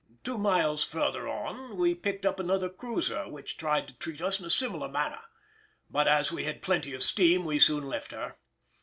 Two 0.23 0.39
miles 0.39 0.83
farther 0.83 1.29
on 1.29 1.77
we 1.77 1.93
picked 1.93 2.25
up 2.25 2.39
another 2.39 2.69
cruiser, 2.69 3.29
which 3.29 3.55
tried 3.55 3.87
to 3.87 3.93
treat 3.93 4.19
us 4.19 4.39
in 4.39 4.45
a 4.47 4.49
similar 4.49 4.87
manner, 4.89 5.21
but 5.91 6.07
as 6.07 6.31
we 6.31 6.43
had 6.43 6.63
plenty 6.63 6.95
of 6.95 7.03
steam 7.03 7.45
we 7.45 7.59
soon 7.59 7.87
left 7.87 8.11
her. 8.11 8.35